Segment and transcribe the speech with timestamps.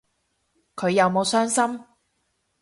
[0.75, 1.85] 佢有冇傷心